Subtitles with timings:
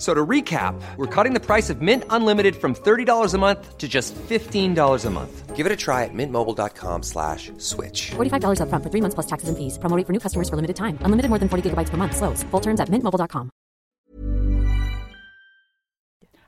[0.00, 3.76] F- So to recap, we're cutting the price of Mint Unlimited from $30 a month
[3.76, 5.54] to just $15 a month.
[5.54, 8.12] Give it a try at mintmobile.com slash switch.
[8.16, 9.76] $45 upfront for three months plus taxes and fees.
[9.78, 10.96] Promo for new customers for limited time.
[11.04, 12.16] Unlimited more than 40 gigabytes per month.
[12.16, 12.42] Slows.
[12.50, 13.50] Full terms at mintmobile.com.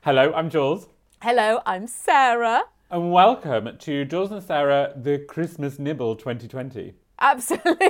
[0.01, 0.87] Hello, I'm Jules,
[1.21, 2.63] Hello, I'm Sarah.
[2.89, 6.93] and welcome to Jules and Sarah, the Christmas Nibble 2020.
[7.19, 7.87] Absolutely.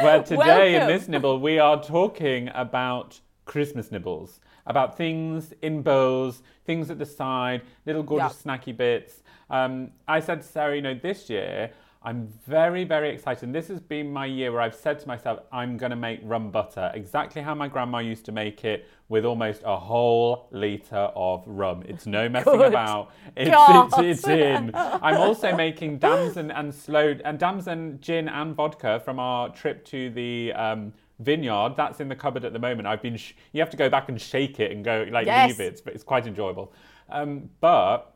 [0.00, 6.42] Where today in this nibble, we are talking about Christmas nibbles, about things in bowls,
[6.64, 9.22] things at the side, little gorgeous snacky bits.
[9.50, 11.70] Um, I said to Sarah, you know, this year
[12.06, 13.44] I'm very, very excited.
[13.44, 16.20] And this has been my year where I've said to myself, I'm going to make
[16.22, 21.10] rum butter exactly how my grandma used to make it with almost a whole litre
[21.16, 21.82] of rum.
[21.88, 23.12] It's no messing Good about.
[23.34, 24.70] It's, it's, it's in.
[24.74, 30.10] I'm also making damson and sloe and damson gin and vodka from our trip to
[30.10, 31.74] the um, vineyard.
[31.76, 32.86] That's in the cupboard at the moment.
[32.86, 33.16] I've been.
[33.16, 35.50] Sh- you have to go back and shake it and go like Yes.
[35.50, 36.72] leave it, but it's quite enjoyable.
[37.08, 38.14] Um, but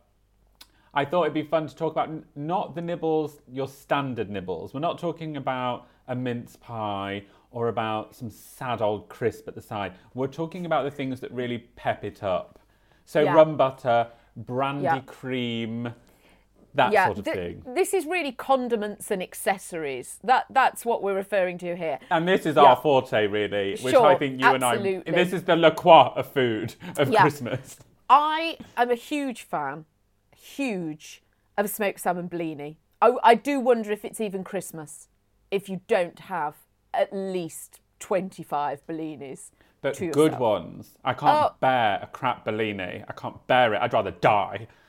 [0.95, 4.75] I thought it'd be fun to talk about n- not the nibbles, your standard nibbles.
[4.75, 9.63] We're not talking about a mince pie or about some sad old crisp at the
[9.63, 9.93] side.
[10.15, 12.59] We're talking about the things that really pep it up.
[13.05, 13.35] So Yeah.
[13.35, 15.01] rum butter, brandy Yeah.
[15.01, 15.95] cream,
[16.79, 17.63] that yeah, sort of thi- thing.
[17.75, 20.19] this is really condiments and accessories.
[20.25, 21.99] That that's what we're referring to here.
[22.11, 22.63] And this is Yeah.
[22.63, 24.73] our forte, really, which I Sure, think you and I.
[24.75, 25.13] absolutely.
[25.13, 27.21] This is the La Croix of food of Yeah.
[27.21, 27.79] Christmas.
[28.11, 29.85] I am a huge fan,
[30.37, 31.23] huge,
[31.59, 32.77] of smoked salmon blini.
[33.03, 35.09] I, I do wonder if it's even Christmas
[35.51, 36.55] if you don't have
[36.95, 39.51] at least 25 bellinis.
[39.81, 40.41] But good yourself.
[40.41, 40.97] ones.
[41.05, 41.55] I can't Oh.
[41.61, 43.05] bear a crap Bellini.
[43.09, 43.81] I can't bear it.
[43.81, 44.67] I'd rather die.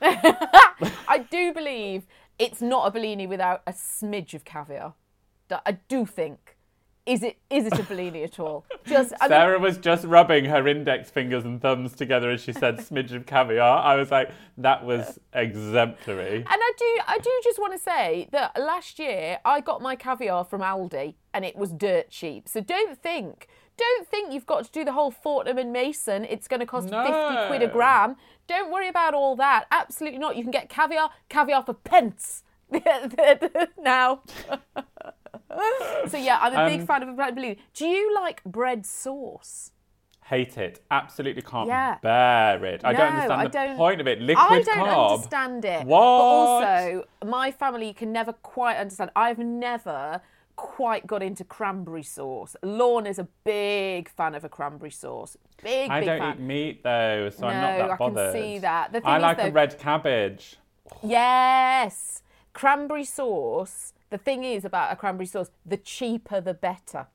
[1.20, 2.06] I do believe
[2.38, 4.94] it's not a Bellini without a smidge of caviar.
[5.66, 6.56] I do think.
[7.06, 8.64] Is it is it a Bellini at all?
[8.86, 12.52] Just I mean, Sarah was just rubbing her index fingers and thumbs together as she
[12.52, 13.78] said smidge of caviar.
[13.82, 16.36] I was like, that was exemplary.
[16.36, 19.96] and I do I do just want to say that last year I got my
[19.96, 22.48] caviar from Aldi and it was dirt cheap.
[22.48, 26.24] So don't think don't think you've got to do the whole Fortnum and Mason.
[26.26, 28.16] It's going to cost 50 quid a gram.
[28.50, 29.66] Don't worry about all that.
[29.70, 30.34] Absolutely not.
[30.36, 32.42] You can get caviar, caviar for pence
[33.78, 34.22] now.
[36.08, 37.54] so yeah, I'm a big Um, fan of a bread blue.
[37.74, 39.70] Do you like bread sauce?
[40.24, 40.80] Hate it.
[40.90, 41.98] Absolutely can't Yeah.
[42.02, 42.84] bear it.
[42.84, 44.20] I don't understand I the don't- point of it.
[44.20, 44.50] Liquid carb.
[44.50, 45.10] I don't carb.
[45.14, 45.86] understand it.
[45.86, 45.98] What?
[46.00, 46.04] But
[46.64, 49.10] also, my family can never quite understand.
[49.16, 50.20] I've never
[50.56, 52.56] quite got into cranberry sauce.
[52.62, 55.36] Lorna's a big fan of a cranberry sauce.
[55.62, 56.34] Big, I big don't fan.
[56.34, 58.92] eat meat though, so I'm not No, that I can see that.
[58.92, 60.56] The I is, like a red cabbage.
[61.02, 62.22] Yes.
[62.52, 63.92] Cranberry sauce.
[64.10, 67.06] The thing is about a cranberry sauce, the cheaper the better.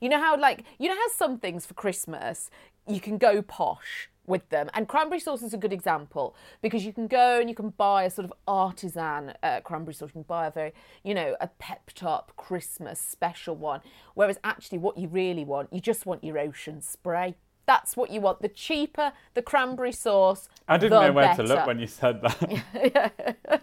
[0.00, 2.50] You know how like you know how some things for Christmas
[2.86, 6.92] you can go posh with them, and cranberry sauce is a good example because you
[6.92, 10.10] can go and you can buy a sort of artisan uh, cranberry sauce.
[10.10, 13.80] You can buy a very, you know, a pepped up Christmas special one.
[14.14, 17.34] Whereas actually, what you really want, you just want your ocean spray.
[17.66, 18.42] That's what you want.
[18.42, 21.42] The cheaper the cranberry sauce, I didn't know where better.
[21.42, 23.62] to look when you said that.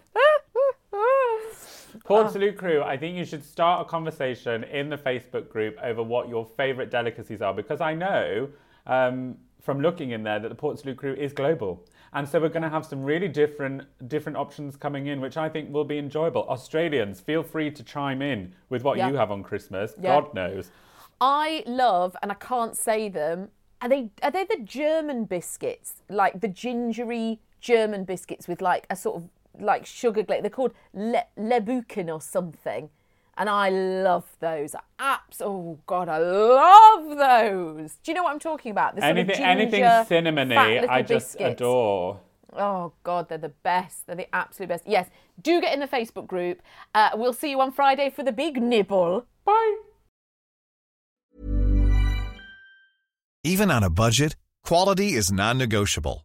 [2.04, 6.02] Port Salut crew, I think you should start a conversation in the Facebook group over
[6.02, 8.48] what your favourite delicacies are because I know
[8.86, 11.82] um, from looking in there that the Port Salut crew is global.
[12.12, 15.48] And so we're going to have some really different different options coming in, which I
[15.48, 16.46] think will be enjoyable.
[16.48, 19.08] Australians, feel free to chime in with what Yeah.
[19.08, 19.94] you have on Christmas.
[19.98, 20.20] Yeah.
[20.20, 20.70] God knows.
[21.20, 23.48] I love, and I can't say them.
[23.80, 28.96] Are they are they the German biscuits, like the gingery German biscuits with like a
[28.96, 29.28] sort of
[29.58, 30.42] like sugar glaze?
[30.42, 32.90] They're called Le, Lebuchen or something,
[33.36, 34.74] and I love those.
[34.98, 35.40] Apps.
[35.40, 37.96] oh God, I love those.
[38.02, 38.94] Do you know what I'm talking about?
[38.94, 41.60] The sort of Anything, anything ginger, fat cinnamony, little I just biscuits.
[41.60, 42.20] adore.
[42.56, 44.06] Oh God, they're the best.
[44.06, 44.84] They're the absolute best.
[44.86, 45.08] Yes,
[45.42, 46.62] do get in the Facebook group.
[46.94, 49.26] Uh, we'll see you on Friday for the big nibble.
[49.44, 49.76] Bye.
[53.42, 56.24] Even on a budget, quality is non-negotiable.